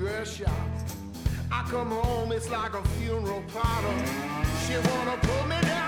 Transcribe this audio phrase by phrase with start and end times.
[0.00, 0.48] dress shop.
[1.52, 3.98] I come home, it's like a funeral parlor.
[4.64, 5.79] She wanna put me down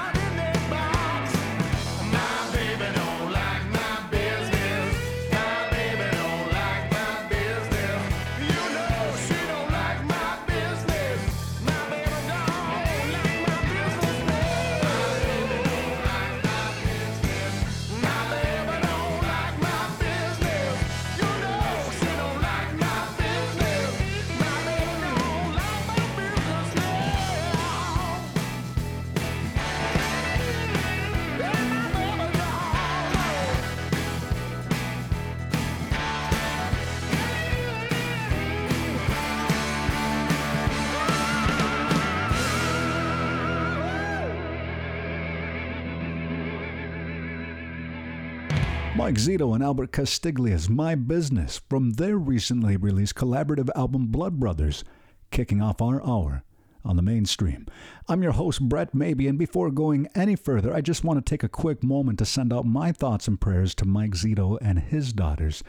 [49.23, 54.83] Zito and Albert Castiglia's My Business from their recently released collaborative album Blood Brothers,
[55.31, 56.43] kicking off our hour
[56.85, 57.67] on the mainstream.
[58.09, 61.45] I'm your host, Brett Maybe, and before going any further, I just want to take
[61.45, 65.13] a quick moment to send out my thoughts and prayers to Mike Zito and his
[65.13, 65.63] daughters.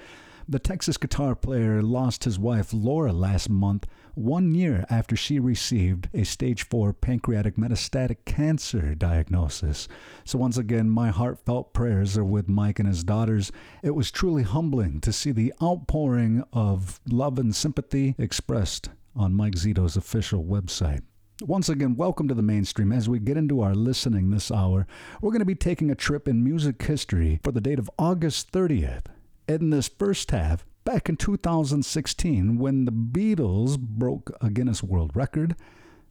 [0.45, 6.09] The Texas guitar player lost his wife Laura last month, one year after she received
[6.13, 9.87] a stage 4 pancreatic metastatic cancer diagnosis.
[10.25, 13.53] So, once again, my heartfelt prayers are with Mike and his daughters.
[13.81, 19.55] It was truly humbling to see the outpouring of love and sympathy expressed on Mike
[19.55, 21.03] Zito's official website.
[21.41, 22.91] Once again, welcome to the mainstream.
[22.91, 24.85] As we get into our listening this hour,
[25.21, 28.51] we're going to be taking a trip in music history for the date of August
[28.51, 29.05] 30th.
[29.45, 35.57] In this first half, back in 2016, when the Beatles broke a Guinness World Record.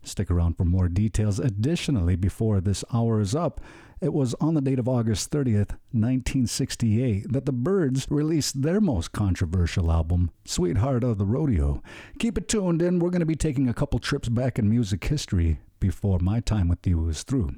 [0.03, 1.39] Stick around for more details.
[1.39, 3.63] Additionally, before this hour is up,
[4.03, 9.13] it was on the date of August 30th, 1968, that the Byrds released their most
[9.13, 11.83] controversial album, Sweetheart of the Rodeo.
[12.19, 12.99] Keep it tuned in.
[12.99, 16.69] We're going to be taking a couple trips back in music history before my time
[16.69, 17.55] with you is through.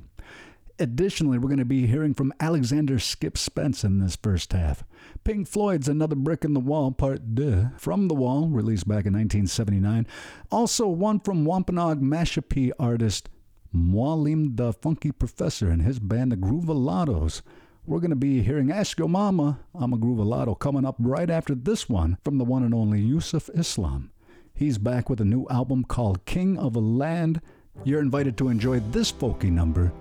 [0.79, 4.83] Additionally, we're going to be hearing from Alexander Skip Spence in this first half.
[5.23, 9.13] Pink Floyd's Another Brick in the Wall, Part 2, From the Wall, released back in
[9.13, 10.07] 1979.
[10.51, 13.29] Also, one from Wampanoag Mashpee artist
[13.75, 17.43] Mwalim the Funky Professor and his band, the GroovaLottos.
[17.87, 21.55] We're going to be hearing Ask Your Mama, I'm a GroovaLotto, coming up right after
[21.55, 24.11] this one from the one and only Yusuf Islam.
[24.55, 27.41] He's back with a new album called King of a Land.
[27.83, 29.93] You're invited to enjoy this folky number,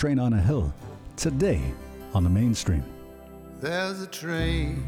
[0.00, 0.72] Train on a Hill,
[1.14, 1.60] today
[2.14, 2.82] on the mainstream.
[3.60, 4.82] There's a train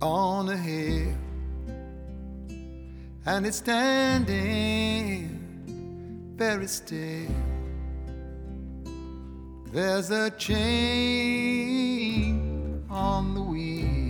[0.00, 1.12] on a hill,
[3.26, 5.40] and it's standing
[6.36, 7.26] very still.
[9.72, 11.66] There's a chain
[12.88, 14.06] on the wheel.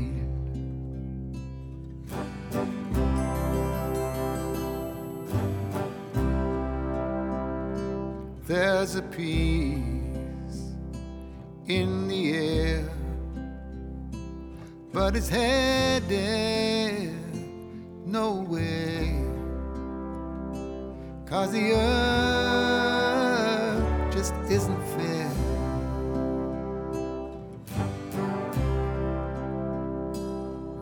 [8.46, 9.82] There's a peace
[11.66, 12.88] in the air,
[14.92, 16.06] but it's headed
[18.06, 19.24] nowhere.
[21.26, 23.04] Cause the earth
[24.14, 25.32] just isn't fair.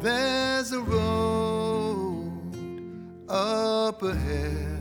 [0.00, 2.30] There's a road
[3.26, 4.73] up ahead,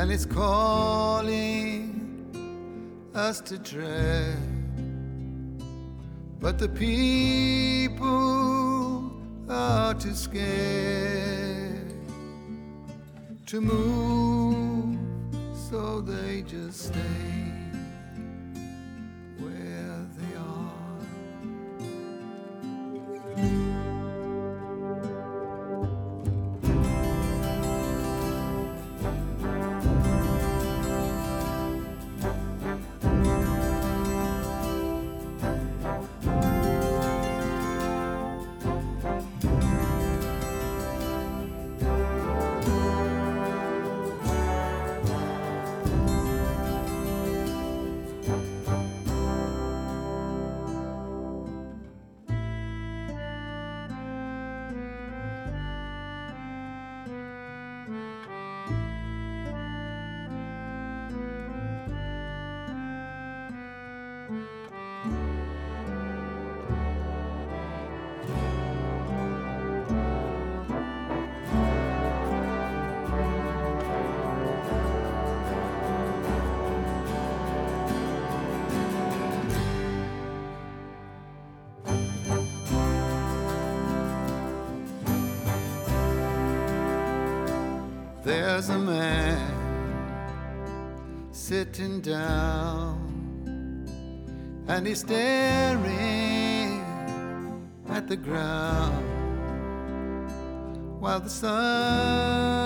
[0.00, 1.92] and it's calling
[3.14, 4.34] us to tread.
[6.40, 7.92] But the people
[9.50, 11.92] are too scared
[13.44, 14.98] to move,
[15.68, 17.49] so they just stay
[92.02, 93.00] down
[94.68, 95.80] and he's staring
[97.88, 99.06] at the ground
[101.00, 102.59] while the sun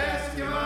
[0.00, 0.59] Eskimo!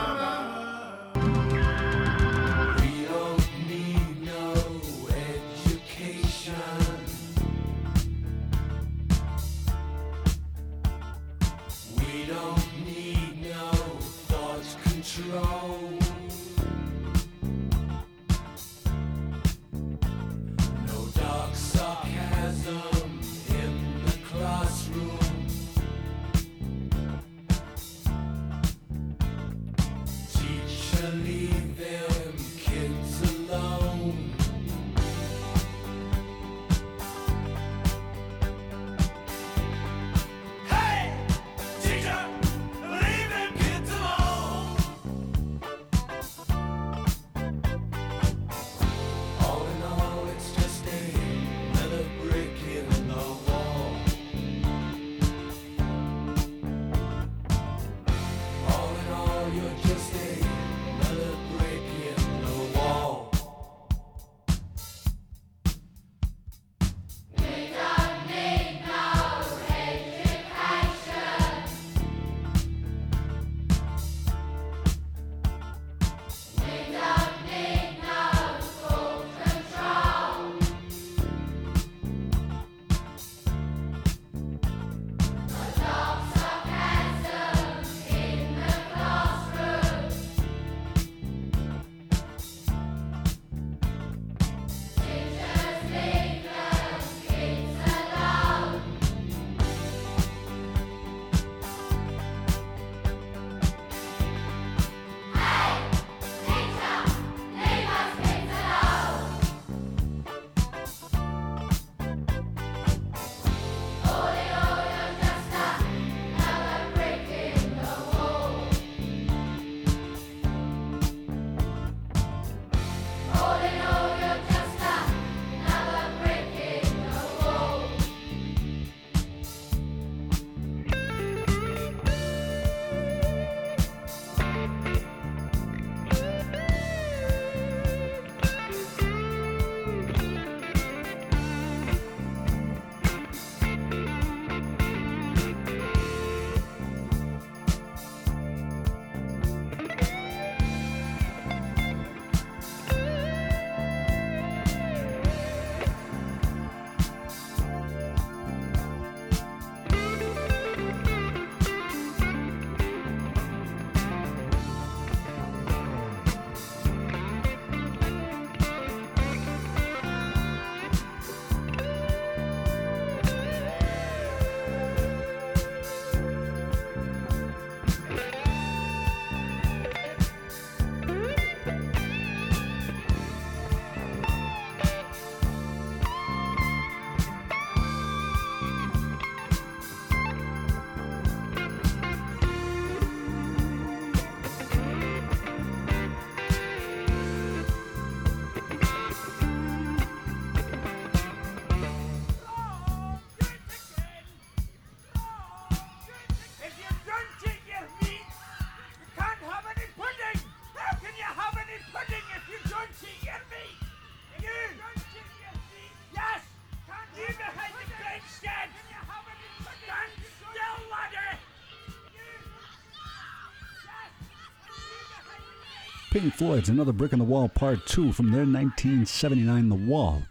[226.14, 230.22] Pink Floyd's Another Brick in the Wall Part 2 from their 1979 The Wall,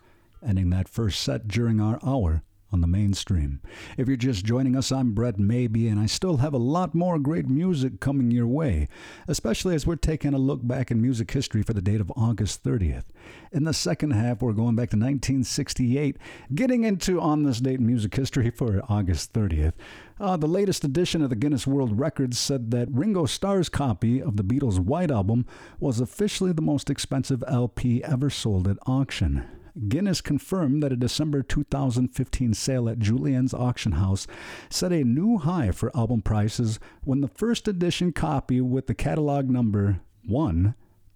[0.42, 2.42] ending that first set during our hour
[2.74, 3.62] on the mainstream.
[3.98, 7.20] If you're just joining us, I'm Brett Maybe, and I still have a lot more
[7.20, 8.90] great music coming your way,
[9.28, 12.64] especially as we're taking a look back in music history for the date of August
[12.64, 13.06] 30th.
[13.52, 16.18] In the second half, we're going back to 1968,
[16.56, 19.74] getting into on this date in music history for August 30th.
[20.20, 24.38] Uh, the latest edition of the Guinness World Records said that Ringo Starr's copy of
[24.38, 25.46] the Beatles' White Album
[25.80, 29.46] was officially the most expensive LP ever sold at auction.
[29.88, 34.28] Guinness confirmed that a December 2015 sale at Julien's auction house
[34.70, 39.50] set a new high for album prices when the first edition copy with the catalog
[39.50, 40.76] number 1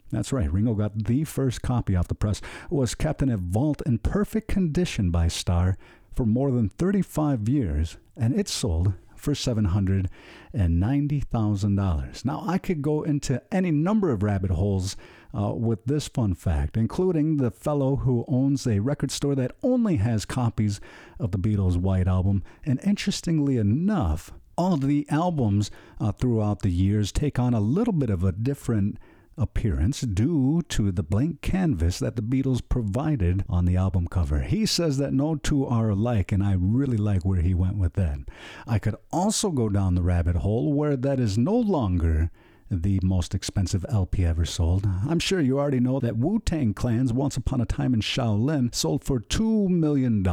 [0.10, 3.82] that's right, Ringo got the first copy off the press, was kept in a vault
[3.86, 5.78] in perfect condition by Starr
[6.14, 8.94] for more than 35 years, and it sold
[9.28, 12.24] for $790,000.
[12.24, 14.96] Now, I could go into any number of rabbit holes
[15.38, 19.98] uh, with this fun fact, including the fellow who owns a record store that only
[19.98, 20.80] has copies
[21.20, 22.42] of the Beatles' White Album.
[22.66, 28.10] And interestingly enough, all the albums uh, throughout the years take on a little bit
[28.10, 28.98] of a different
[29.38, 34.42] appearance due to the blank canvas that the Beatles provided on the album cover.
[34.42, 37.94] He says that no two are alike, and I really like where he went with
[37.94, 38.20] that.
[38.66, 42.32] I could also go down the rabbit hole where that is no longer
[42.70, 44.86] the most expensive LP ever sold.
[45.08, 48.74] I'm sure you already know that Wu Tang Clan's Once Upon a Time in Shaolin
[48.76, 50.26] sold for $2 million.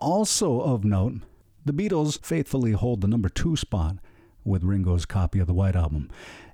[0.00, 1.14] Also of note,
[1.64, 3.98] the Beatles faithfully hold the number two spot
[4.44, 6.10] with Ringo's copy of the White Album.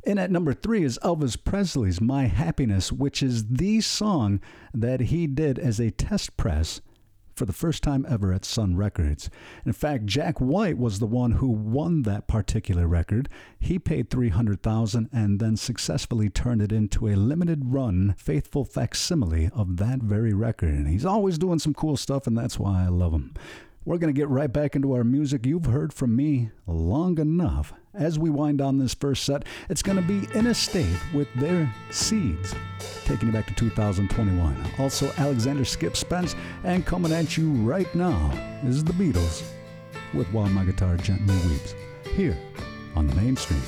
[0.06, 4.40] And at number three is Elvis Presley's My Happiness, which is the song
[4.72, 6.80] that he did as a test press
[7.34, 9.28] for the first time ever at Sun Records.
[9.64, 13.28] In fact, Jack White was the one who won that particular record.
[13.58, 19.76] He paid 300,000 and then successfully turned it into a limited run faithful facsimile of
[19.78, 20.70] that very record.
[20.70, 23.34] And he's always doing some cool stuff and that's why I love him.
[23.86, 25.44] We're going to get right back into our music.
[25.44, 27.74] You've heard from me long enough.
[27.92, 32.54] As we wind on this first set, it's going to be Innastate with their Seeds,
[33.04, 34.56] taking you back to 2021.
[34.78, 38.32] Also, Alexander Skip Spence, and coming at you right now
[38.64, 39.44] is the Beatles
[40.14, 41.74] with While My Guitar Gently Weeps,
[42.16, 42.38] here
[42.96, 43.60] on the mainstream.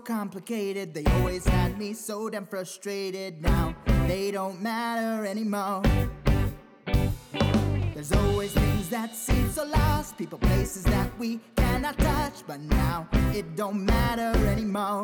[0.00, 0.94] Complicated.
[0.94, 3.42] They always had me so damn frustrated.
[3.42, 3.74] Now
[4.06, 5.82] they don't matter anymore.
[7.94, 12.46] There's always things that seem so lost, people, places that we cannot touch.
[12.46, 15.02] But now it don't matter anymore.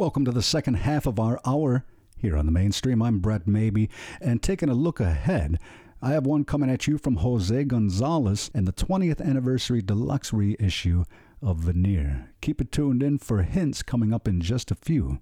[0.00, 1.84] Welcome to the second half of our hour
[2.16, 3.02] here on the mainstream.
[3.02, 5.58] I'm Brett Maybe, and taking a look ahead,
[6.00, 11.04] I have one coming at you from Jose Gonzalez and the 20th anniversary deluxe reissue
[11.42, 12.30] of Veneer.
[12.40, 15.18] Keep it tuned in for hints coming up in just a few.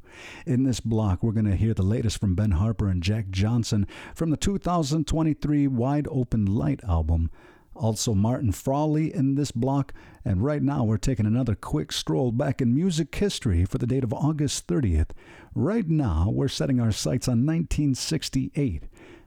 [0.47, 3.85] In this block, we're going to hear the latest from Ben Harper and Jack Johnson
[4.15, 7.33] from the 2023 Wide Open Light album.
[7.79, 9.93] Also, Martin Frawley in this block.
[10.25, 14.03] And right now, we're taking another quick stroll back in music history for the date
[14.03, 15.11] of August 30th.
[15.55, 18.83] Right now, we're setting our sights on 1968.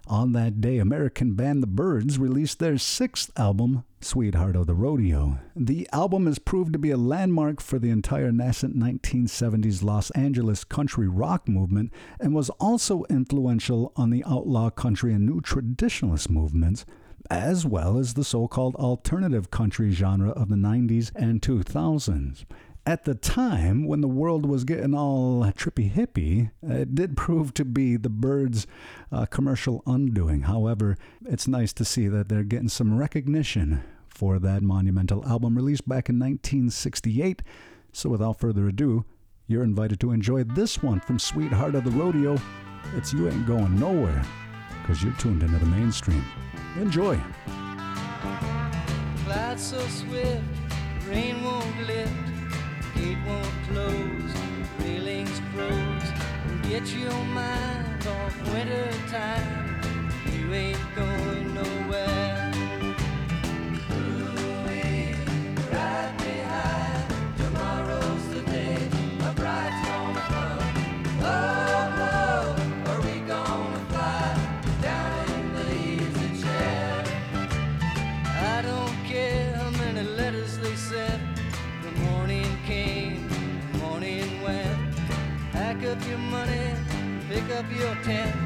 [0.07, 5.39] On that day, American band The Byrds released their sixth album, Sweetheart of the Rodeo.
[5.55, 10.65] The album has proved to be a landmark for the entire nascent 1970s Los Angeles
[10.65, 16.85] country rock movement and was also influential on the outlaw country and new traditionalist movements
[17.31, 22.43] as well as the so called alternative country genre of the 90s and 2000s.
[22.85, 27.63] At the time, when the world was getting all trippy hippie, it did prove to
[27.63, 28.67] be the Byrds'
[29.13, 30.41] uh, commercial undoing.
[30.41, 35.87] However, it's nice to see that they're getting some recognition for that monumental album released
[35.87, 37.43] back in 1968.
[37.93, 39.05] So, without further ado,
[39.47, 42.37] you're invited to enjoy this one from Sweetheart of the Rodeo.
[42.95, 44.25] It's You Ain't Going Nowhere,
[44.81, 46.23] because you're tuned into the mainstream.
[46.79, 47.19] Enjoy.
[49.25, 50.41] Clouds so swift,
[51.07, 52.13] rain won't lift,
[52.95, 54.41] gate won't close,
[55.53, 56.11] froze.
[56.69, 59.81] Get your mind off winter time.
[60.33, 61.30] You ain't going
[87.61, 88.40] up your tent.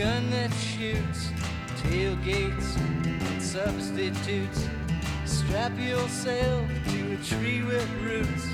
[0.00, 1.28] Gun that shoots,
[1.82, 4.66] tailgates and substitutes.
[5.26, 8.46] Strap yourself to a tree with roots.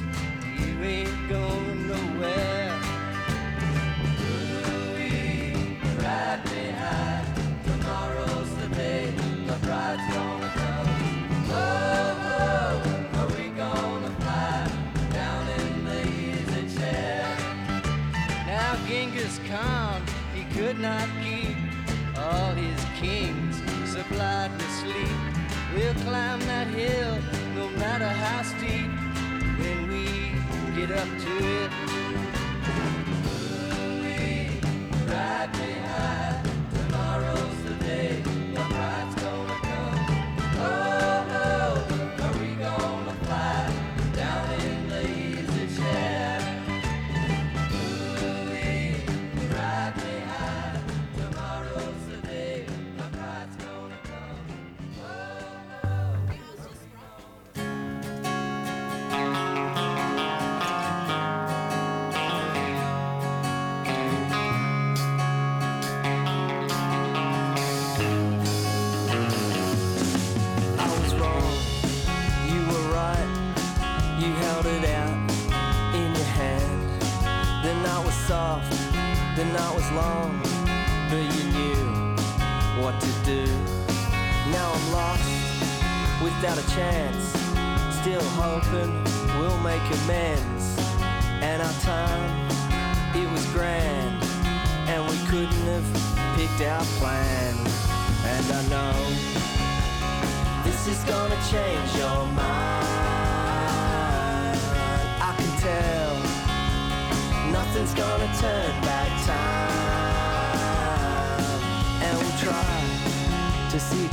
[0.58, 1.92] You ain't going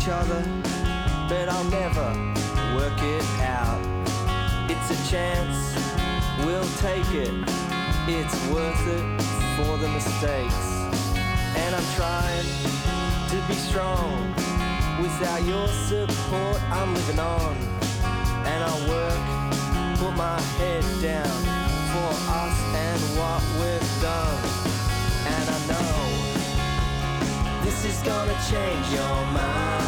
[0.04, 0.44] each other,
[1.30, 2.08] but I'll never
[2.76, 3.80] work it out.
[4.70, 5.78] It's a chance,
[6.44, 7.32] we'll take it.
[8.08, 9.22] It's worth it
[9.56, 10.68] for the mistakes.
[11.56, 12.48] And I'm trying
[13.30, 14.34] to be strong.
[15.02, 17.56] Without your support, I'm living on.
[18.44, 21.40] And I'll work, put my head down
[21.94, 22.12] for
[22.44, 24.44] us and what we've done.
[25.28, 26.33] And I know
[27.74, 29.88] this is gonna change your mind.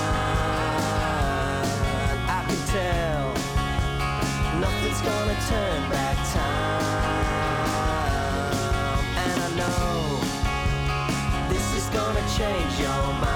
[2.27, 3.33] I can tell
[4.59, 7.05] nothing's gonna turn back time.
[9.23, 10.19] And I know
[11.49, 13.34] this is gonna change your mind.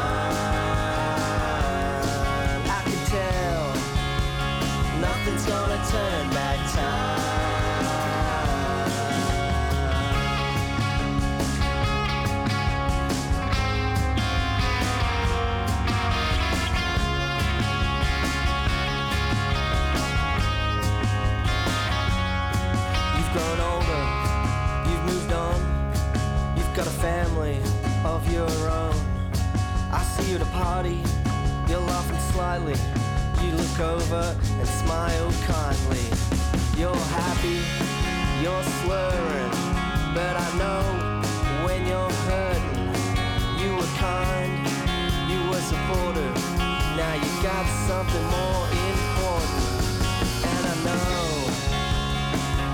[28.42, 31.04] I see you at a party,
[31.68, 32.76] you're laughing slightly.
[33.44, 36.06] You look over and smile kindly.
[36.78, 37.60] You're happy,
[38.42, 39.52] you're slurring,
[40.16, 40.84] but I know
[41.66, 42.96] when you're hurting.
[43.60, 44.52] You were kind,
[45.30, 46.36] you were supportive.
[46.96, 49.68] Now you got something more important,
[50.48, 51.18] and I know.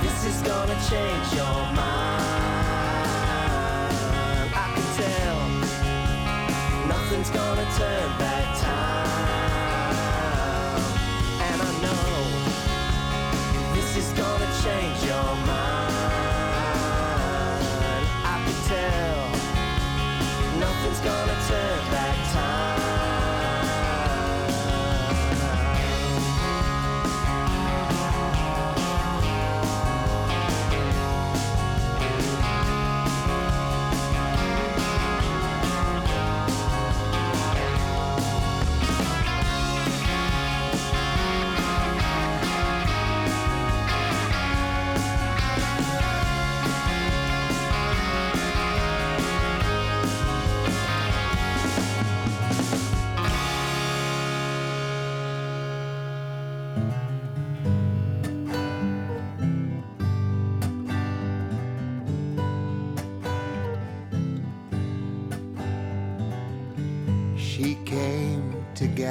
[0.03, 2.14] This is gonna change your mind.
[7.17, 8.34] Nothing's gonna turn back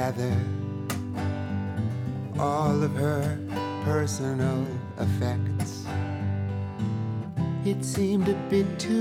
[0.05, 0.37] gather
[2.37, 3.39] all of her
[3.83, 4.63] personal
[4.99, 5.83] effects.
[7.65, 8.94] It seemed a bit too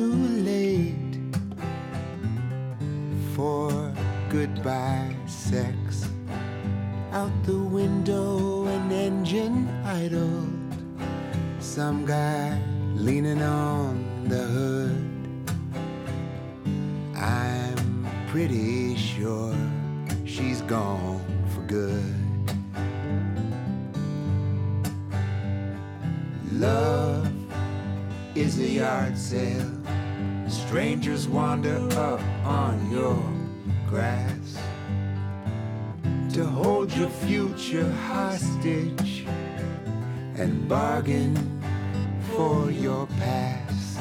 [40.36, 41.34] and bargain
[42.34, 44.00] for your past.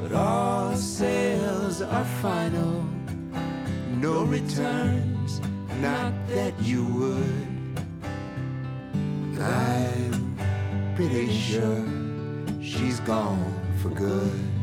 [0.00, 2.84] But all sales are final,
[3.96, 5.40] no returns,
[5.80, 7.52] not that you would.
[9.40, 10.36] I'm
[10.94, 11.84] pretty sure
[12.62, 14.61] she's gone for good.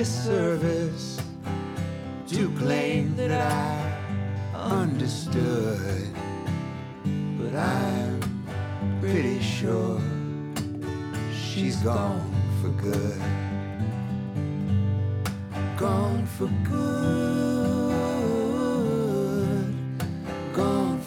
[0.00, 1.20] Disservice
[2.26, 3.92] to claim that I
[4.54, 6.08] understood.
[7.38, 8.20] But I'm
[9.00, 10.00] pretty sure
[11.34, 12.32] she's gone
[12.62, 13.20] for good.
[15.76, 17.60] Gone for good.
[20.54, 20.99] Gone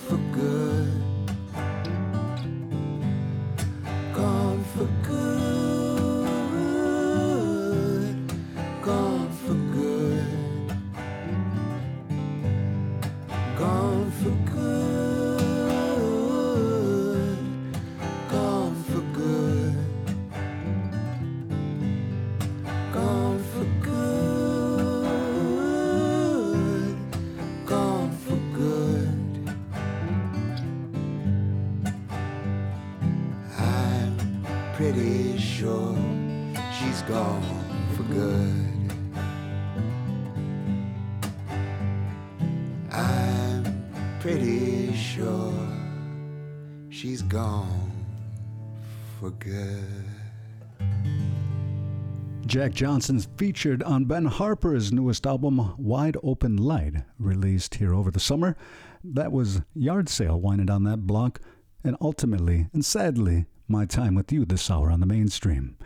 [52.53, 58.19] Jack Johnson's featured on Ben Harper's newest album, Wide Open Light, released here over the
[58.19, 58.55] summer.
[59.03, 61.39] That was Yard Sale winding down that block,
[61.83, 65.77] and ultimately, and sadly, my time with you this hour on the mainstream.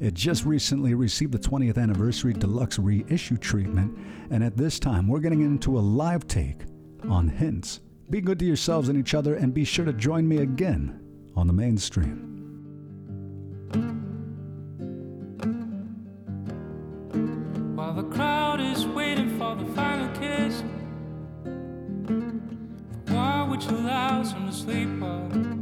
[0.00, 3.98] It just recently received the 20th anniversary deluxe reissue treatment,
[4.30, 6.62] and at this time we're getting into a live take
[7.06, 7.80] on Hints.
[8.08, 11.00] Be good to yourselves and each other, and be sure to join me again
[11.36, 12.31] on the mainstream.
[23.52, 25.61] Which allows him to sleep well.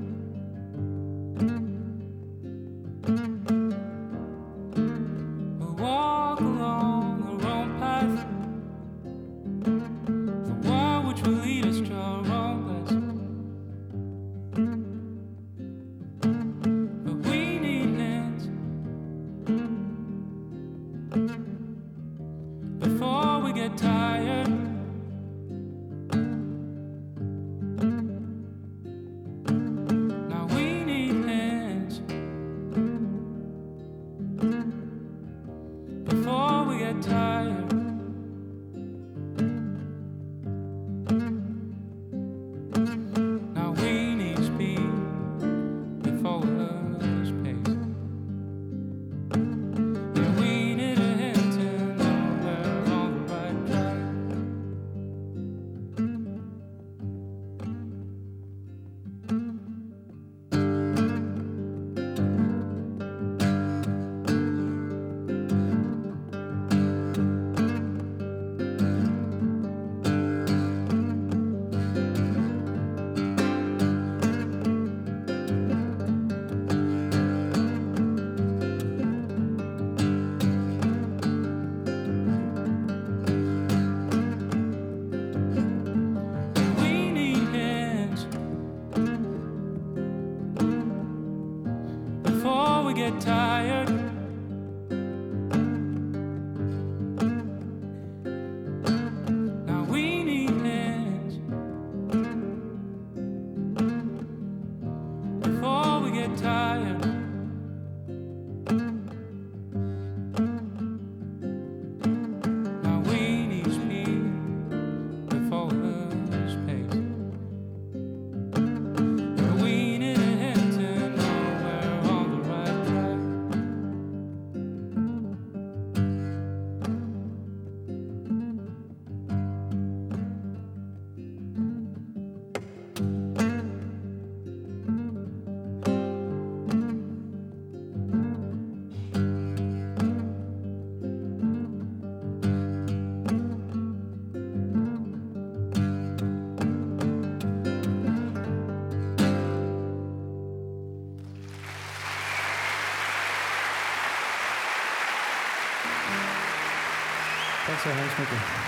[157.93, 158.60] Thanks, Michael.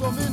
[0.00, 0.29] sommet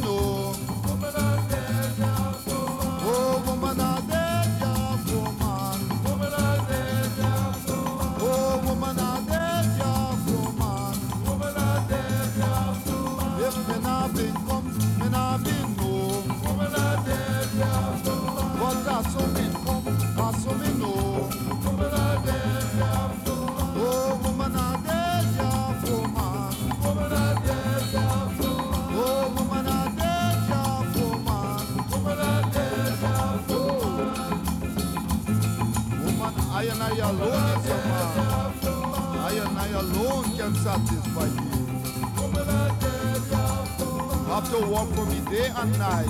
[44.60, 46.08] to walk for me day and night.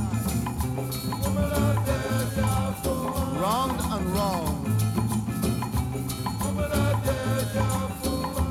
[3.41, 4.67] Round and round.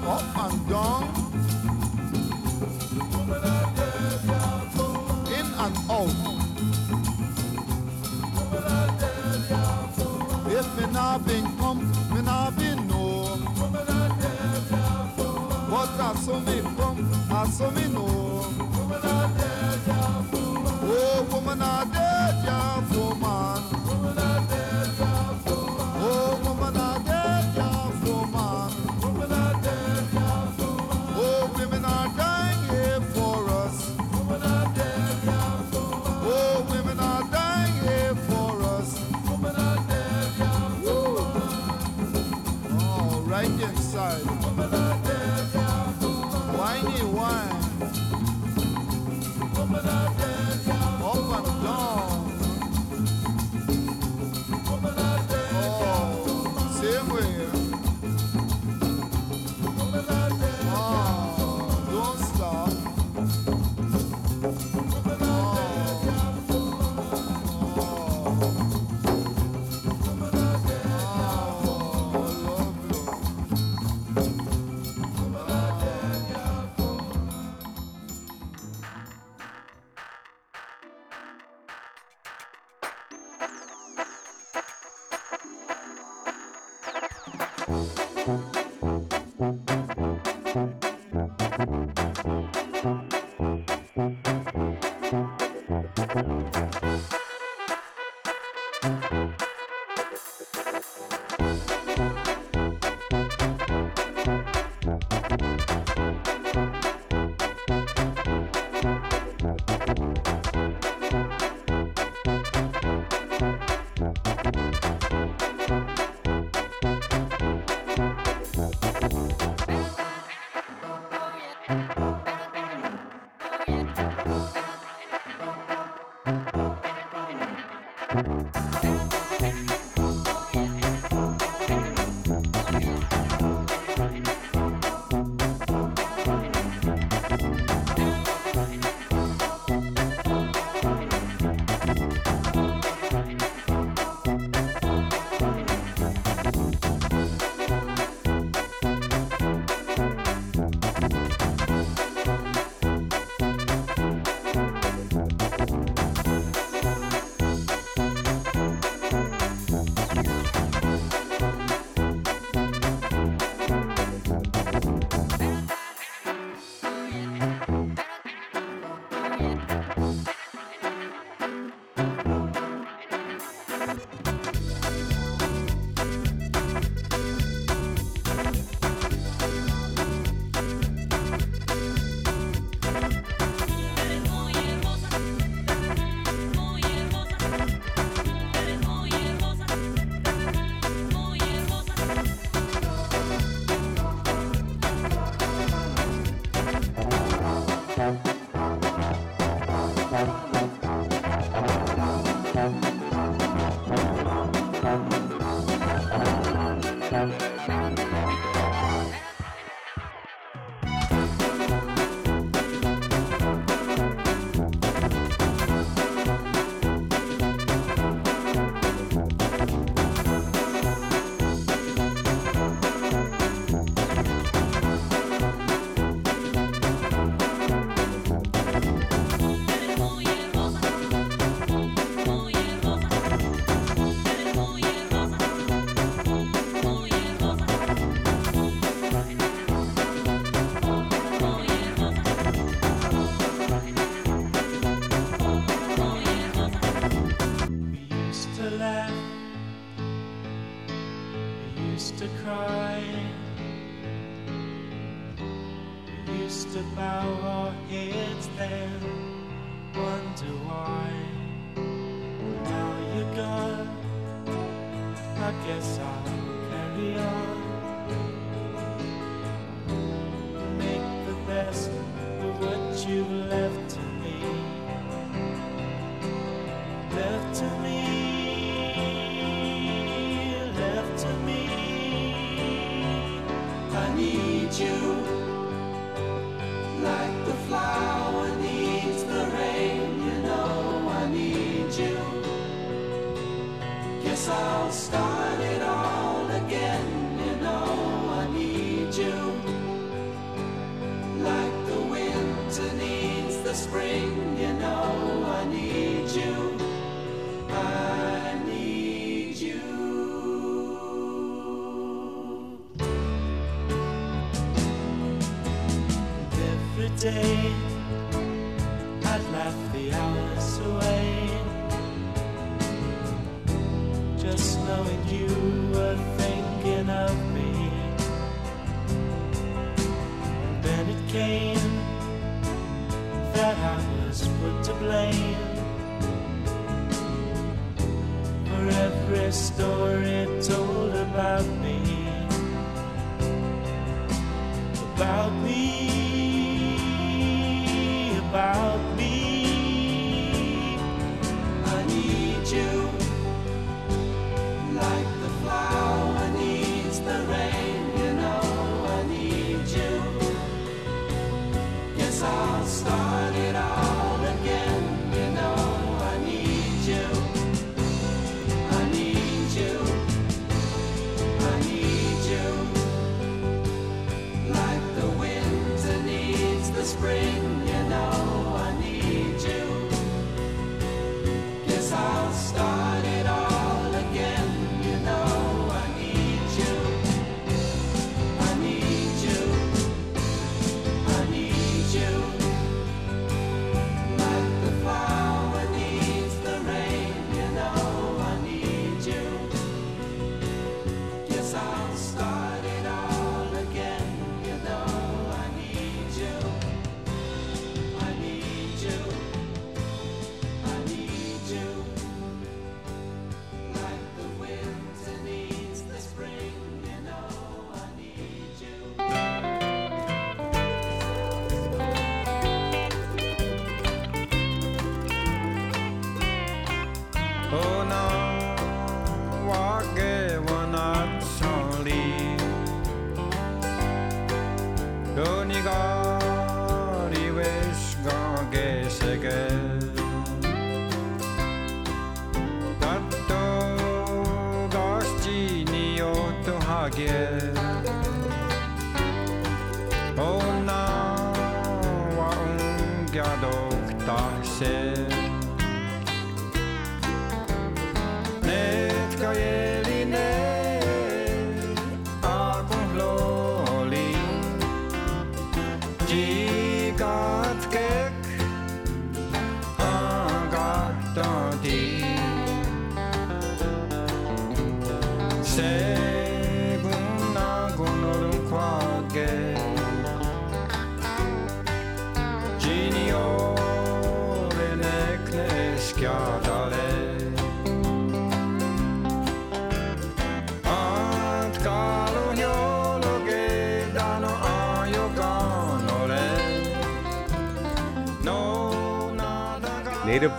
[0.07, 1.05] Up and down.
[5.38, 6.16] In and out.
[10.49, 11.80] If me not been come,
[12.14, 13.38] me not been know.
[15.70, 17.95] But I saw me come, I saw me